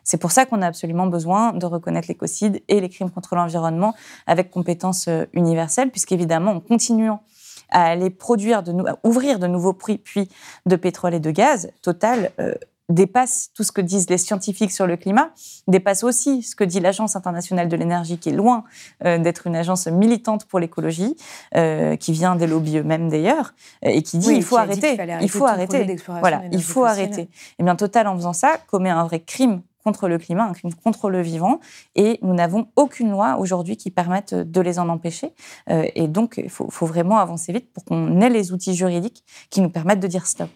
[0.03, 3.95] C'est pour ça qu'on a absolument besoin de reconnaître l'écocide et les crimes contre l'environnement
[4.27, 7.23] avec compétences universelles, puisqu'évidemment, en continuant
[7.69, 8.73] à aller produire, de
[9.03, 10.29] ouvrir de nouveaux puits
[10.65, 12.53] de pétrole et de gaz, Total euh,
[12.89, 15.29] dépasse tout ce que disent les scientifiques sur le climat,
[15.67, 18.63] dépasse aussi ce que dit l'Agence internationale de l'énergie, qui est loin
[19.05, 21.15] euh, d'être une agence militante pour l'écologie,
[21.55, 25.45] euh, qui vient des lobbies eux-mêmes d'ailleurs, et qui dit il faut arrêter, il faut
[25.45, 27.21] arrêter, voilà, il faut arrêter.
[27.21, 30.53] Et eh bien Total en faisant ça commet un vrai crime contre le climat, un
[30.53, 31.59] crime contre le vivant,
[31.95, 35.33] et nous n'avons aucune loi aujourd'hui qui permette de les en empêcher.
[35.69, 39.23] Euh, et donc, il faut, faut, vraiment avancer vite pour qu'on ait les outils juridiques
[39.49, 40.49] qui nous permettent de dire stop.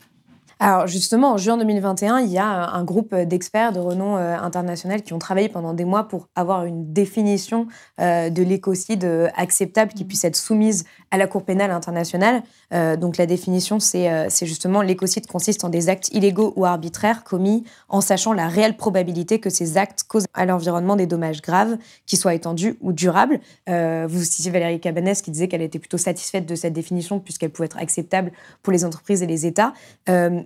[0.59, 5.03] Alors justement, en juin 2021, il y a un groupe d'experts de renom euh, international
[5.03, 7.67] qui ont travaillé pendant des mois pour avoir une définition
[8.01, 12.43] euh, de l'écocide euh, acceptable qui puisse être soumise à la Cour pénale internationale.
[12.99, 18.01] donc la définition, c'est justement l'écocide consiste en des actes illégaux ou arbitraires commis en
[18.01, 22.33] sachant la réelle probabilité que ces actes causent à l'environnement des dommages graves, qui soient
[22.33, 23.39] étendus ou durables.
[23.67, 27.67] vous citiez Valérie Cabanès qui disait qu'elle était plutôt satisfaite de cette définition puisqu'elle pouvait
[27.67, 29.71] être acceptable pour les entreprises et les États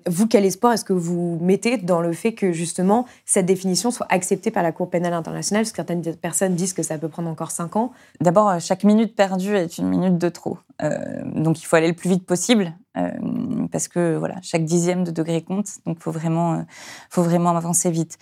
[0.07, 4.07] vous, quel espoir est-ce que vous mettez dans le fait que justement cette définition soit
[4.09, 5.63] acceptée par la Cour pénale internationale?
[5.63, 7.91] Parce que certaines personnes disent que ça peut prendre encore cinq ans.
[8.19, 10.57] D'abord, euh, chaque minute perdue est une minute de trop.
[10.81, 12.73] Euh, donc il faut aller le plus vite possible.
[12.97, 13.09] Euh,
[13.71, 16.65] parce que voilà, chaque dixième de degré compte, donc faut vraiment,
[17.09, 18.17] faut vraiment avancer vite.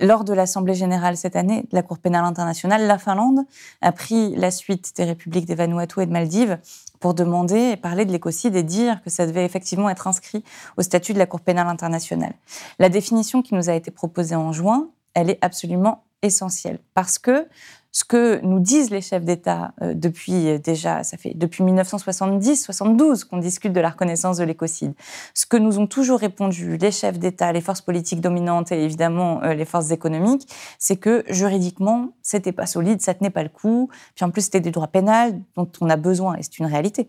[0.00, 3.40] Lors de l'Assemblée générale cette année de la Cour pénale internationale, la Finlande
[3.82, 6.58] a pris la suite des républiques des Vanuatu et de Maldives
[7.00, 10.44] pour demander et parler de l'écocide et dire que ça devait effectivement être inscrit
[10.76, 12.34] au statut de la Cour pénale internationale.
[12.78, 17.48] La définition qui nous a été proposée en juin, elle est absolument essentielle parce que
[17.92, 23.24] ce que nous disent les chefs d'État euh, depuis euh, déjà, ça fait depuis 1970-72
[23.24, 24.94] qu'on discute de la reconnaissance de l'écocide.
[25.34, 29.42] Ce que nous ont toujours répondu les chefs d'État, les forces politiques dominantes et évidemment
[29.42, 30.48] euh, les forces économiques,
[30.78, 33.88] c'est que juridiquement, c'était pas solide, ça tenait pas le coup.
[34.14, 37.08] Puis en plus, c'était du droit pénal dont on a besoin, et c'est une réalité,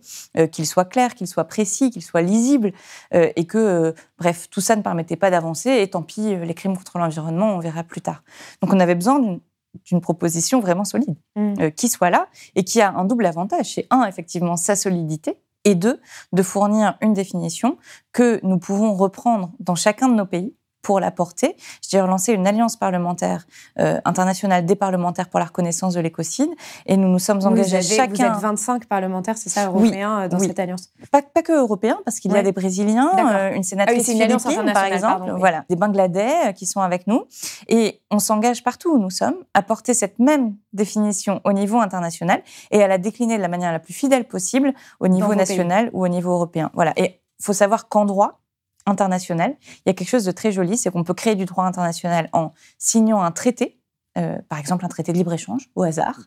[0.52, 2.72] qu'il soit clair, qu'il soit précis, qu'il soit lisible,
[3.14, 5.70] et que, bref, tout ça ne permettait pas d'avancer.
[5.70, 8.24] Et tant pis, les crimes contre l'environnement, on verra plus tard.
[8.62, 9.40] Donc on avait besoin d'une
[9.86, 11.54] d'une proposition vraiment solide, mm.
[11.60, 13.74] euh, qui soit là et qui a un double avantage.
[13.76, 16.00] C'est un, effectivement, sa solidité, et deux,
[16.34, 17.78] de fournir une définition
[18.14, 21.56] que nous pouvons reprendre dans chacun de nos pays pour la porter.
[21.88, 23.46] J'ai relancé une alliance parlementaire
[23.80, 26.50] euh, internationale des parlementaires pour la reconnaissance de l'écocide
[26.86, 28.30] et nous nous sommes engagés vous chacun.
[28.30, 32.00] Vous êtes 25 parlementaires, c'est ça, européens euh, dans cette alliance pas, pas, que européens,
[32.06, 35.76] parce qu'il y a des Brésiliens, euh, une sénatrice ah philippine, par exemple, voilà, des
[35.76, 37.26] Bangladais qui sont avec nous.
[37.68, 42.42] Et on s'engage partout où nous sommes à porter cette même définition au niveau international
[42.72, 46.04] et à la décliner de la manière la plus fidèle possible au niveau national ou
[46.04, 46.72] au niveau européen.
[46.74, 46.94] Voilà.
[46.96, 48.41] Et il faut savoir qu'en droit,
[48.86, 51.66] international, il y a quelque chose de très joli, c'est qu'on peut créer du droit
[51.66, 53.80] international en signant un traité,
[54.18, 56.20] euh, par exemple un traité de libre-échange au hasard,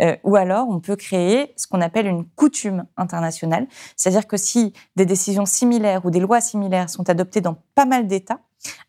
[0.00, 3.66] euh, ou alors on peut créer ce qu'on appelle une coutume internationale,
[3.96, 8.06] c'est-à-dire que si des décisions similaires ou des lois similaires sont adoptées dans pas mal
[8.06, 8.40] d'États,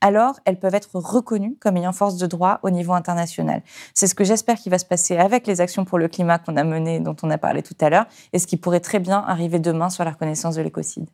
[0.01, 3.61] alors elles peuvent être reconnues comme ayant force de droit au niveau international.
[3.93, 6.57] C'est ce que j'espère qu'il va se passer avec les actions pour le climat qu'on
[6.57, 9.23] a menées, dont on a parlé tout à l'heure, et ce qui pourrait très bien
[9.27, 11.07] arriver demain sur la reconnaissance de l'écocide.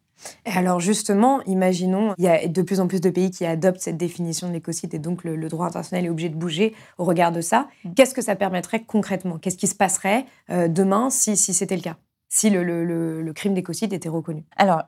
[0.46, 3.98] Alors justement, imaginons, il y a de plus en plus de pays qui adoptent cette
[3.98, 7.42] définition de l'écocide et donc le, droit international est obligé de bouger au regard de
[7.42, 7.68] ça.
[7.84, 7.94] Mm.
[7.94, 9.38] Qu'est-ce que ça permettrait concrètement?
[9.38, 11.98] Qu'est-ce qui se passerait euh, demain si, c'était le cas?
[12.30, 14.44] Si le, crime d'écocide était reconnu?
[14.58, 14.84] Alors,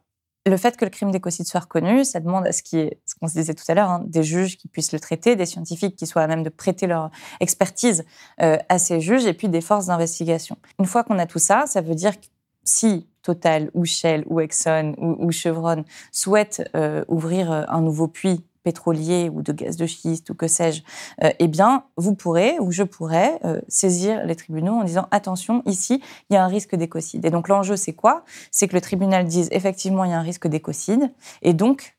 [0.46, 3.16] le fait que le crime d'écocide soit reconnu, ça demande à ce qui est, ce
[3.16, 5.96] qu'on se disait tout à l'heure, hein, des juges qui puissent le traiter, des scientifiques
[5.96, 8.06] qui soient à même de prêter leur expertise
[8.42, 10.58] euh, à ces juges, et puis des forces d'investigation.
[10.80, 12.28] Une fois qu'on a tout ça, ça veut dire que
[12.64, 18.44] si Total ou Shell ou Exxon ou, Chevron souhaitent euh, ouvrir euh, un nouveau puits
[18.66, 20.82] pétrolier ou de gaz de schiste ou que sais-je,
[21.24, 26.02] euh, eh bien, vous pourrez ou je pourrais saisir les tribunaux en disant attention, ici,
[26.30, 27.24] il y a un risque d'écocide.
[27.26, 28.24] Et donc l'enjeu, c'est quoi?
[28.52, 31.96] C'est que le tribunal dise effectivement, il y a un risque d'écocide, et donc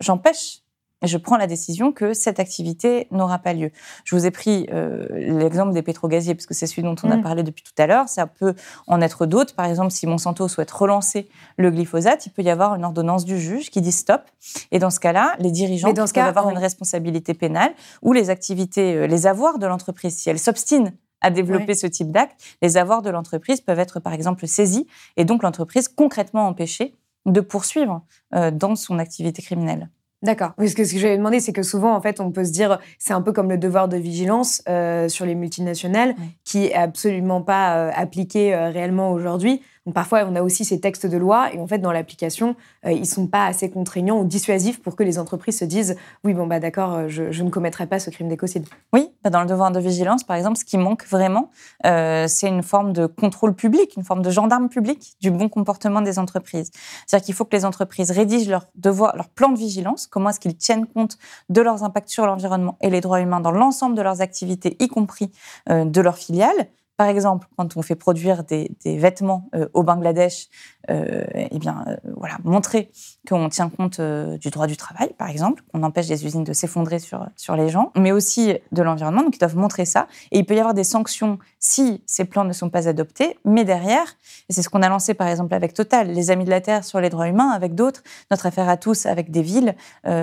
[0.00, 0.61] j'empêche
[1.02, 3.70] je prends la décision que cette activité n'aura pas lieu.
[4.04, 7.16] Je vous ai pris euh, l'exemple des pétrogaziers, parce que c'est celui dont on a
[7.16, 7.22] mm.
[7.22, 8.08] parlé depuis tout à l'heure.
[8.08, 8.54] Ça peut
[8.86, 9.54] en être d'autres.
[9.54, 13.38] Par exemple, si Monsanto souhaite relancer le glyphosate, il peut y avoir une ordonnance du
[13.38, 14.22] juge qui dit stop.
[14.70, 19.06] Et dans ce cas-là, les dirigeants peuvent avoir une responsabilité pénale ou les activités, euh,
[19.06, 23.08] les avoirs de l'entreprise, si elle s'obstine à développer ce type d'acte, les avoirs de
[23.08, 24.86] l'entreprise peuvent être par exemple saisis
[25.16, 28.02] et donc l'entreprise concrètement empêchée de poursuivre
[28.34, 29.88] euh, dans son activité criminelle.
[30.22, 30.52] D'accord.
[30.56, 32.78] Parce que ce que j'avais demandé, c'est que souvent, en fait, on peut se dire,
[32.98, 37.42] c'est un peu comme le devoir de vigilance euh, sur les multinationales, qui est absolument
[37.42, 39.62] pas euh, appliqué euh, réellement aujourd'hui.
[39.86, 42.54] Donc parfois, on a aussi ces textes de loi et en fait, dans l'application,
[42.86, 46.34] euh, ils sont pas assez contraignants ou dissuasifs pour que les entreprises se disent oui,
[46.34, 48.64] bon, bah d'accord, euh, je, ne commettrai pas ce crime d'écocide.
[48.92, 51.50] Oui, bah, dans le devoir de vigilance, par exemple, ce qui manque vraiment,
[51.84, 56.00] euh, c'est une forme de contrôle public, une forme de gendarme public du bon comportement
[56.00, 56.70] des entreprises.
[57.06, 60.38] C'est-à-dire qu'il faut que les entreprises rédigent leur, devoir, leur plan de vigilance, comment est-ce
[60.38, 61.18] qu'ils tiennent compte
[61.48, 64.86] de leurs impacts sur l'environnement et les droits humains dans l'ensemble de leurs activités, y
[64.86, 65.30] compris
[65.68, 66.68] de leurs filiales
[67.02, 70.46] par exemple, quand on fait produire des, vêtements euh, au Bangladesh,
[70.88, 72.92] euh, eh bien, euh, voilà, montrer
[73.28, 77.00] qu'on tient compte du droit du travail, par exemple, qu'on empêche les usines de s'effondrer
[77.00, 79.24] sur, sur les gens, mais aussi de l'environnement.
[79.24, 80.06] Donc, ils doivent montrer ça.
[80.30, 83.36] Et il peut y avoir des sanctions si ces plans ne sont pas adoptés.
[83.44, 84.14] Mais derrière,
[84.48, 86.84] et c'est ce qu'on a lancé, par exemple, avec Total, les Amis de la Terre
[86.84, 89.74] sur les droits humains, avec d'autres, notre affaire à tous avec des villes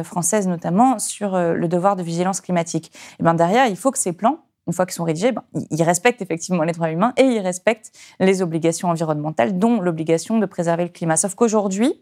[0.03, 2.91] françaises notamment, sur le devoir de vigilance climatique.
[2.93, 4.39] Et eh bien derrière, il faut que ces plans
[4.69, 7.91] une fois qu'ils sont rédigés, ben, ils respectent effectivement les droits humains et ils respectent
[8.19, 11.17] les obligations environnementales, dont l'obligation de préserver le climat.
[11.17, 11.99] Sauf qu'aujourd'hui,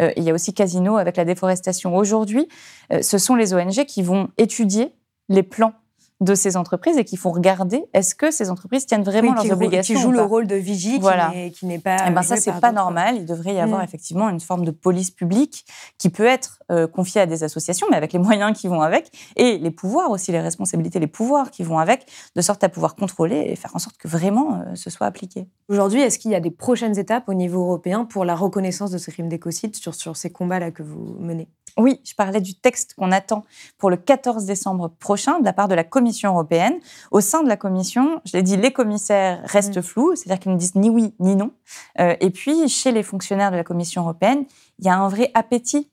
[0.00, 1.94] euh, il y a aussi Casino avec la déforestation.
[1.94, 2.48] Aujourd'hui,
[2.92, 4.94] euh, ce sont les ONG qui vont étudier
[5.28, 5.74] les plans
[6.20, 9.94] de ces entreprises et qui font regarder est-ce que ces entreprises tiennent vraiment leurs obligations.
[9.94, 11.32] Qui jouent le rôle de vigie voilà.
[11.54, 11.96] qui n'est pas.
[11.96, 13.16] Et eh ben ça, c'est pas normal.
[13.16, 13.84] Il devrait y avoir mm.
[13.84, 15.64] effectivement une forme de police publique
[15.96, 19.10] qui peut être euh, confiée à des associations, mais avec les moyens qui vont avec,
[19.36, 22.96] et les pouvoirs aussi, les responsabilités, les pouvoirs qui vont avec, de sorte à pouvoir
[22.96, 25.46] contrôler et faire en sorte que vraiment euh, ce soit appliqué.
[25.68, 28.98] Aujourd'hui, est-ce qu'il y a des prochaines étapes au niveau européen pour la reconnaissance de
[28.98, 31.48] ce crime d'écocide sur, sur ces combats-là que vous menez?
[31.76, 33.44] Oui, je parlais du texte qu'on attend
[33.78, 36.74] pour le 14 décembre prochain de la part de la Commission européenne.
[37.10, 39.82] Au sein de la Commission, je l'ai dit, les commissaires restent mm.
[39.82, 41.52] flous, c'est-à-dire qu'ils ne disent ni oui ni non.
[42.00, 44.44] Euh, et puis, chez les fonctionnaires de la Commission européenne,
[44.78, 45.90] il y a un vrai appétit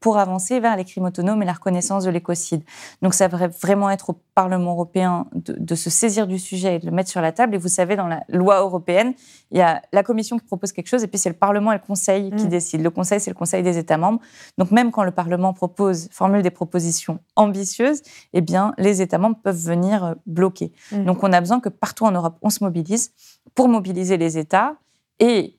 [0.00, 2.62] pour avancer vers les crimes autonomes et la reconnaissance de l'écocide.
[3.02, 6.86] Donc ça devrait vraiment être au Parlement européen de, se saisir du sujet et de
[6.86, 7.56] le mettre sur la table.
[7.56, 9.14] Et vous savez, dans la loi européenne,
[9.50, 11.76] il y a la Commission qui propose quelque chose et puis c'est le Parlement et
[11.76, 12.48] le Conseil qui mm.
[12.48, 12.84] décident.
[12.84, 14.20] Le Conseil, c'est le Conseil des États membres.
[14.56, 19.38] Donc même quand le Parlement propose, formule des propositions ambitieuses, eh bien les États membres
[19.42, 20.72] peuvent venir euh, bloquer.
[20.92, 21.04] Mm.
[21.04, 23.12] Donc on a besoin que partout en Europe, on se mobilise
[23.56, 24.76] pour mobiliser les États
[25.18, 25.56] et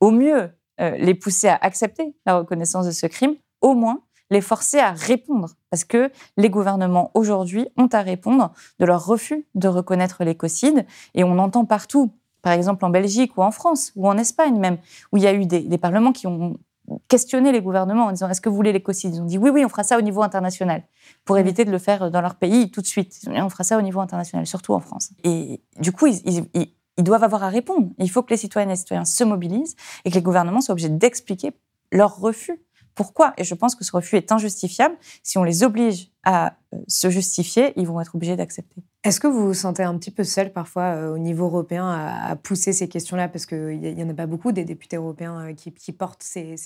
[0.00, 4.78] au mieux les pousser à accepter la reconnaissance de ce crime, au moins les forcer
[4.78, 5.50] à répondre.
[5.70, 10.86] Parce que les gouvernements aujourd'hui ont à répondre de leur refus de reconnaître l'écocide.
[11.14, 14.78] Et on entend partout, par exemple en Belgique ou en France ou en Espagne même,
[15.12, 16.58] où il y a eu des, parlements qui ont
[17.08, 19.14] questionné les gouvernements en disant est-ce que vous voulez l'écocide?
[19.14, 20.82] Ils ont dit oui, oui, on fera ça au niveau international
[21.24, 23.20] pour éviter de le faire dans leur pays tout de suite.
[23.26, 25.10] on fera ça au niveau international, surtout en France.
[25.22, 26.20] Et du coup, ils,
[26.54, 26.68] ils
[27.02, 27.90] doivent avoir à répondre.
[27.98, 30.72] Il faut que les citoyennes et les citoyens se mobilisent et que les gouvernements soient
[30.72, 31.52] obligés d'expliquer
[31.90, 32.60] leur refus.
[32.94, 33.34] Pourquoi?
[33.36, 34.96] Et je pense que ce refus est injustifiable.
[35.22, 38.82] Si on les oblige à euh, se justifier, ils vont être obligés d'accepter.
[39.02, 42.36] Est-ce que vous vous sentez un petit peu seul parfois euh, au niveau européen à,
[42.36, 43.28] pousser ces questions-là?
[43.28, 46.56] Parce qu'il n'y en a pas beaucoup des députés européens euh, qui, portent ces,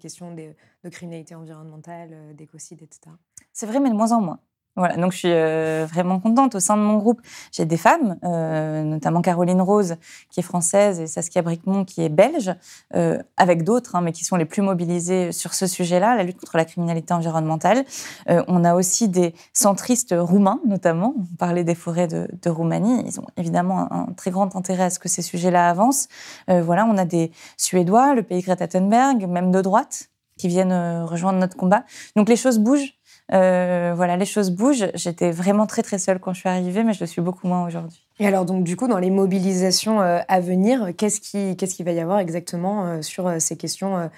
[0.00, 3.14] questions de, de criminalité environnementale, d'écocide, etc.
[3.52, 4.40] C'est vrai, mais de moins en moins.
[4.76, 6.54] Voilà, donc je suis euh, vraiment contente.
[6.54, 9.96] Au sein de mon groupe, j'ai des femmes, euh, notamment Caroline Rose,
[10.30, 12.54] qui est française, et Saskia Bricmont, qui est belge,
[12.94, 16.38] euh, avec d'autres, hein, mais qui sont les plus mobilisées sur ce sujet-là, la lutte
[16.38, 17.84] contre la criminalité environnementale.
[18.26, 21.14] on a aussi des centristes roumains, notamment.
[21.16, 23.02] On parlait des forêts de, de Roumanie.
[23.06, 26.08] Ils ont évidemment un, très grand intérêt à ce que ces sujets-là avancent.
[26.48, 31.38] voilà, on a des Suédois, le pays Greta Thunberg, même de droite, qui viennent rejoindre
[31.38, 31.84] notre combat.
[32.14, 32.94] Donc les choses bougent.
[33.32, 34.86] Euh, voilà, les choses bougent.
[34.94, 37.66] J'étais vraiment très très seule quand je suis arrivée, mais je le suis beaucoup moins
[37.66, 38.04] aujourd'hui.
[38.18, 41.84] Et alors donc du coup, dans les mobilisations euh, à venir, qu'est-ce qui qu'est-ce qu'il
[41.84, 44.10] va y avoir exactement euh, sur ces questions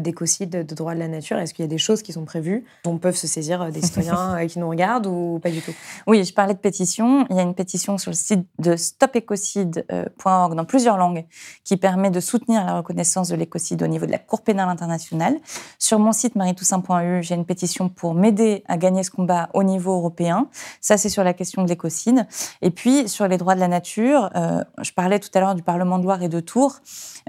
[0.00, 2.64] d'écocide, de droit de la nature Est-ce qu'il y a des choses qui sont prévues
[2.84, 5.72] dont peuvent se saisir euh, des citoyens euh, qui nous regardent ou pas du tout?
[6.06, 7.26] Oui, je parlais de pétition.
[7.30, 11.24] Il y a une pétition sur le site de stopécocide.org dans plusieurs langues
[11.64, 15.36] qui permet de soutenir la reconnaissance de l'écocide au niveau de la Cour pénale internationale.
[15.78, 19.92] Sur mon site marietoussaint.eu, j'ai une pétition pour m'aider à gagner ce combat au niveau
[19.92, 20.48] européen.
[20.80, 22.26] Ça, c'est sur la question de l'écocide.
[22.62, 24.30] Et puis, sur les droits de la nature,
[24.80, 26.80] je parlais tout à l'heure du Parlement de Loire et de Tours.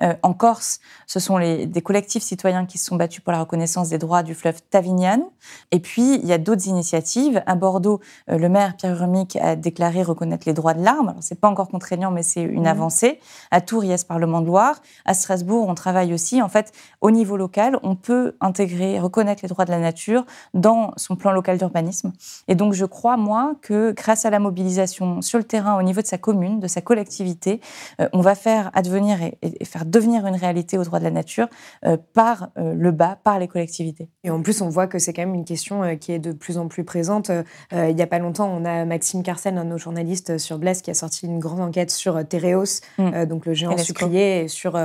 [0.01, 3.89] en Corse, ce sont les, des collectifs citoyens qui se sont battus pour la reconnaissance
[3.89, 5.23] des droits du fleuve Tavignane.
[5.71, 7.41] Et puis, il y a d'autres initiatives.
[7.47, 11.10] À Bordeaux, euh, le maire Pierre Urmic a déclaré reconnaître les droits de l'arme.
[11.10, 12.67] Alors, c'est pas encore contraignant, mais c'est une mmh.
[12.67, 13.19] avancée.
[13.49, 14.75] À Tours, il y a ce Parlement de Loire.
[15.05, 16.41] À Strasbourg, on travaille aussi.
[16.41, 20.91] En fait, au niveau local, on peut intégrer, reconnaître les droits de la nature dans
[20.97, 22.13] son plan local d'urbanisme.
[22.47, 26.01] Et donc, je crois, moi, que grâce à la mobilisation sur le terrain, au niveau
[26.01, 27.60] de sa commune, de sa collectivité,
[27.99, 31.47] euh, on va faire advenir et, faire devenir une réalité aux droits de la nature
[31.86, 31.97] euh,
[32.36, 34.10] par euh, le bas, par les collectivités.
[34.24, 36.32] Et en plus, on voit que c'est quand même une question euh, qui est de
[36.32, 37.30] plus en plus présente.
[37.30, 40.58] Euh, il n'y a pas longtemps, on a Maxime Carcel, un de nos journalistes sur
[40.58, 43.26] Blaise, qui a sorti une grande enquête sur Tereos, mm.
[43.26, 44.80] donc le géant sucrier, et sur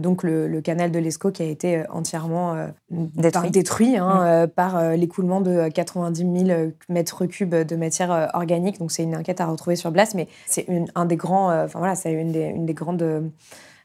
[0.00, 2.56] donc le, canal de l'Escaut qui a été entièrement
[2.90, 4.48] détruit, hein, mm.
[4.48, 8.78] par l'écoulement de 90 000 mètres cubes de matière organique.
[8.78, 11.94] Donc c'est une enquête à retrouver sur Blaise, mais c'est un des grands, enfin voilà,
[11.94, 13.30] c'est une des, une des grandes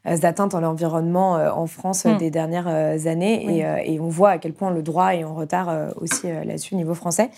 [0.04, 2.18] atteintes en l'environnement euh, en France euh, hmm.
[2.18, 2.68] des dernières
[3.06, 3.64] années.
[3.84, 6.94] Et, on voit à quel point le droit est en retard aussi là-dessus au niveau
[6.94, 7.30] français.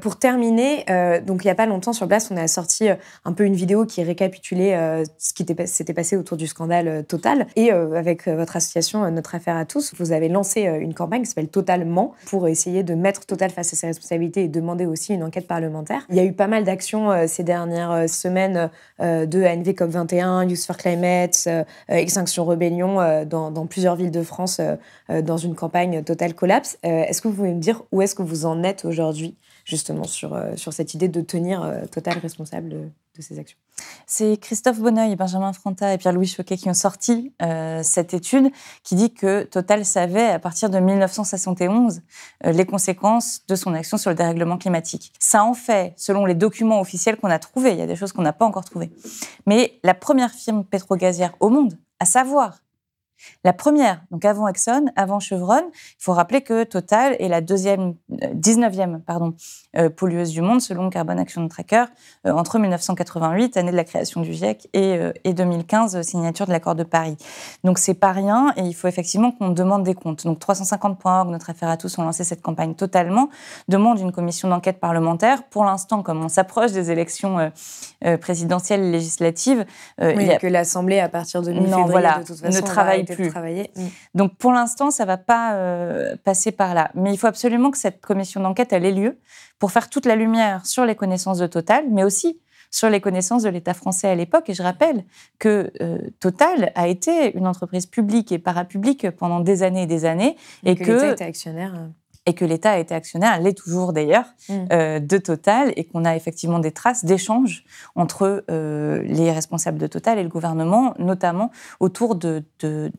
[0.00, 0.84] pour terminer,
[1.24, 2.88] donc il n'y a pas longtemps sur place, on a sorti
[3.24, 7.46] un peu une vidéo qui récapitulait ce qui s'était passé autour du scandale Total.
[7.56, 11.48] Et avec votre association Notre Affaire à tous, vous avez lancé une campagne qui s'appelle
[11.48, 15.46] Totalement pour essayer de mettre Total face à ses responsabilités et demander aussi une enquête
[15.46, 16.06] parlementaire.
[16.10, 20.76] Il y a eu pas mal d'actions ces dernières semaines de ANV COP21, Youth for
[20.76, 26.34] Climate, euh, Extinction Rebellion euh, dans, plusieurs villes de France euh, dans une campagne Total
[26.34, 26.78] Collapse.
[26.82, 30.38] est-ce que vous pouvez me dire où est-ce que vous en êtes aujourd'hui, justement, sur,
[30.56, 32.90] sur cette idée de tenir Total responsable
[33.22, 33.58] ces actions
[34.06, 37.34] c'est Christophe Bonneuil, Benjamin Franta et Pierre-Louis Choquet qui ont sorti
[37.82, 38.50] cette étude
[38.82, 42.02] qui dit que Total savait à partir de 1971
[42.44, 45.12] les conséquences de son action sur le dérèglement climatique.
[45.18, 48.12] Ça en fait, selon les documents officiels qu'on a trouvés, il y a des choses
[48.12, 48.92] qu'on n'a pas encore trouvées,
[49.46, 52.60] mais la première firme pétrogazière au monde à savoir
[53.44, 57.94] la première, donc avant Exxon, avant Chevron, il faut rappeler que Total est la deuxième,
[58.10, 59.34] 19e euh, pardon,
[59.76, 61.84] euh, pollueuse du monde selon Carbon Action Tracker
[62.26, 66.74] euh, entre 1988, année de la création du GIEC, et, et 2015, signature de l'accord
[66.74, 67.16] de Paris.
[67.64, 70.24] Donc c'est pas rien et il faut effectivement qu'on demande des comptes.
[70.24, 73.28] Donc 350.org, notre affaire à tous, ont lancé cette campagne totalement,
[73.68, 75.44] demande une commission d'enquête parlementaire.
[75.44, 77.50] Pour l'instant, comme on s'approche des élections
[78.20, 79.64] présidentielles et législatives,
[80.00, 80.38] oui, il y a...
[80.38, 83.30] que l'Assemblée à partir de mi-février voilà, de toute façon ne travaille plus.
[83.30, 83.70] Travailler.
[83.76, 83.82] Mm.
[84.14, 86.90] Donc pour l'instant, ça va pas euh, passer par là.
[86.94, 89.18] Mais il faut absolument que cette commission d'enquête elle ait lieu
[89.58, 92.40] pour faire toute la lumière sur les connaissances de Total, mais aussi
[92.70, 94.48] sur les connaissances de l'État français à l'époque.
[94.48, 95.04] Et je rappelle
[95.38, 100.04] que euh, Total a été une entreprise publique et parapublique pendant des années et des
[100.04, 100.36] années.
[100.64, 101.88] Et, que, l'État était actionnaire.
[102.26, 102.30] Euh.
[102.30, 104.98] Et que l'État a été actionnaire, elle l'est toujours d'ailleurs, mm.
[104.98, 110.24] de Total, et qu'on a effectivement des traces d'échanges entre les responsables de Total et
[110.24, 112.90] le gouvernement, notamment autour de, de,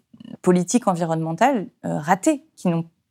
[0.42, 2.70] politiques environnementales euh, ratées qui,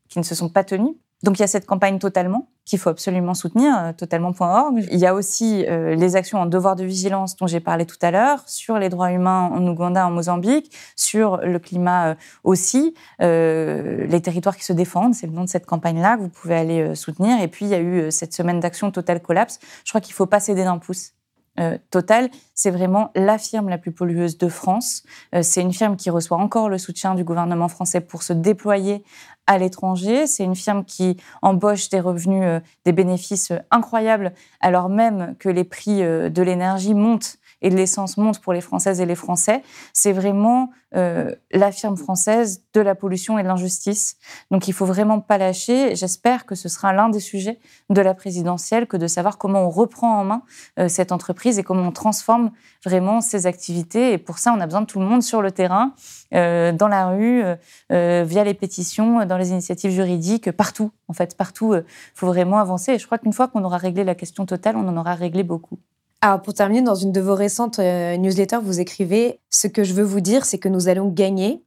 [0.08, 0.96] qui ne se sont pas tenues.
[1.22, 4.86] Donc il y a cette campagne totalement qu'il faut absolument soutenir, euh, totalement.org.
[4.90, 7.96] Il y a aussi euh, les actions en devoir de vigilance dont j'ai parlé tout
[8.02, 14.20] à l'heure, sur les droits humains en Ouganda, en Mozambique, sur le climat aussi, les
[14.22, 17.40] territoires qui se défendent, c'est le nom de cette campagne-là que vous pouvez aller soutenir.
[17.40, 19.60] Et puis il y a eu cette semaine d'action Total Collapse.
[19.84, 21.15] Je crois qu'il ne faut pas céder d'un pouce.
[21.60, 25.02] Euh, Total, c'est vraiment la firme la plus pollueuse de France.
[25.34, 29.04] Euh, c'est une firme qui reçoit encore le soutien du gouvernement français pour se déployer
[29.46, 30.26] à l'étranger.
[30.26, 35.64] C'est une firme qui embauche des revenus, euh, des bénéfices incroyables, alors même que les
[35.64, 40.70] prix de l'énergie montent et l'essence monte pour les Françaises et les Français, c'est vraiment
[40.94, 44.16] euh, la firme française de la pollution et de l'injustice.
[44.50, 45.96] Donc il faut vraiment pas lâcher.
[45.96, 47.58] J'espère que ce sera l'un des sujets
[47.90, 50.42] de la présidentielle que de savoir comment on reprend en main
[50.78, 52.50] euh, cette entreprise et comment on transforme
[52.84, 54.12] vraiment ses activités.
[54.12, 55.92] Et pour ça, on a besoin de tout le monde sur le terrain,
[56.34, 57.42] euh, dans la rue,
[57.90, 60.90] via les pétitions, dans les initiatives juridiques, partout.
[61.08, 61.84] En fait, partout, il
[62.14, 62.92] faut vraiment avancer.
[62.92, 65.42] Et je crois qu'une fois qu'on aura réglé la question totale, on en aura réglé
[65.42, 65.78] beaucoup.
[66.20, 69.92] Alors pour terminer, dans une de vos récentes euh, newsletters, vous écrivez Ce que je
[69.92, 71.62] veux vous dire, c'est que nous allons gagner.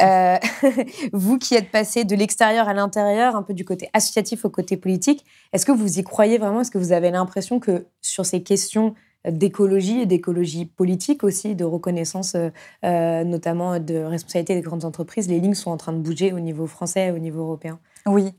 [0.00, 0.36] Euh,
[1.12, 4.76] vous qui êtes passé de l'extérieur à l'intérieur, un peu du côté associatif au côté
[4.76, 6.60] politique, est-ce que vous y croyez vraiment?
[6.60, 8.94] Est-ce que vous avez l'impression que sur ces questions
[9.28, 12.36] d'écologie et d'écologie politique aussi, de reconnaissance
[12.84, 16.40] euh, notamment de responsabilité des grandes entreprises, les lignes sont en train de bouger au
[16.40, 17.80] niveau français et au niveau européen?
[18.06, 18.32] Oui,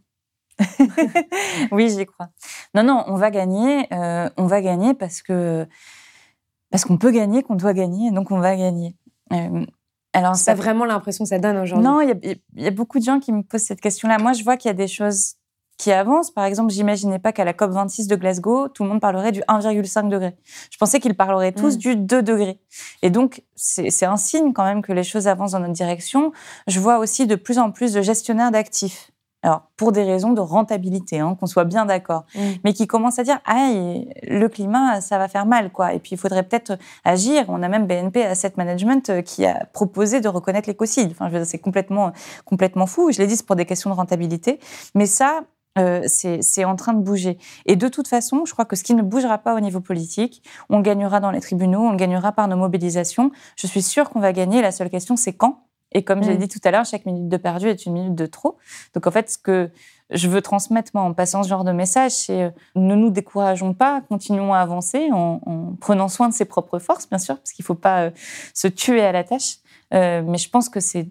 [1.72, 2.30] oui, j'y crois.
[2.74, 3.88] Non, non, on va gagner.
[3.94, 5.68] Euh, on va gagner parce que
[6.72, 8.96] parce qu'on peut gagner, qu'on doit gagner, donc on va gagner.
[9.34, 9.66] Euh,
[10.14, 11.88] alors, ça vraiment l'impression que ça donne aujourd'hui.
[11.88, 14.18] Non, il y, a beaucoup de gens qui me posent cette question-là.
[14.18, 15.36] Moi, je vois qu'il y a des choses
[15.78, 16.32] qui avancent.
[16.32, 19.42] Par exemple, j'imaginais pas qu'à la COP 26 de Glasgow, tout le monde parlerait du
[19.42, 20.36] 1,5 degré.
[20.72, 21.80] Je pensais qu'ils parleraient tous mm.
[21.80, 22.60] du 2 degrés.
[23.02, 26.32] Et donc, c'est un signe quand même que les choses avancent dans notre direction.
[26.68, 29.12] Je vois aussi de plus en plus de gestionnaires d'actifs
[29.42, 32.40] alors pour des raisons de rentabilité, hein, qu'on soit bien d'accord, mm.
[32.64, 33.72] mais qui commencent à dire ah
[34.24, 37.46] le climat ça va faire mal quoi, et puis il faudrait peut-être agir.
[37.48, 41.12] On a même BNP Asset Management euh, qui a proposé de reconnaître l'écocide.
[41.12, 42.12] Enfin, c'est complètement
[42.46, 43.12] complètement fou.
[43.12, 44.60] Je l'ai dit, c'est pour des questions de rentabilité,
[44.96, 45.42] mais ça.
[45.78, 47.38] Euh, c'est en train de bouger.
[47.66, 50.44] Et de toute façon, je crois que ce qui ne bougera pas au niveau politique,
[50.70, 53.32] on gagnera dans les tribunaux, on gagnera par nos mobilisations.
[53.56, 54.62] Je suis sûre qu'on va gagner.
[54.62, 56.38] La seule question, c'est quand et comme j'ai mm.
[56.38, 58.58] dit tout à l'heure, chaque minute de perdu est une minute de trop.
[58.94, 59.70] Donc en fait, ce que
[60.12, 63.74] je veux transmettre moi en passant ce genre de message, c'est euh, ne nous décourageons
[63.74, 67.64] pas, continuons à avancer en, prenant soin de ses propres forces, bien sûr, parce qu'il
[67.64, 68.12] ne faut pas euh,
[68.54, 69.58] se tuer à la tâche.
[69.94, 71.10] Euh, mais je pense que c'est,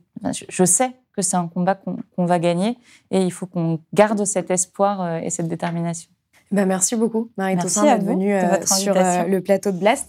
[0.49, 2.79] je sais que c'est un combat qu'on va gagner
[3.11, 6.11] et il faut qu'on garde cet espoir et cette détermination.
[6.53, 10.09] Ben merci beaucoup, Marie Toussaint, d'être venue sur le plateau de Blast.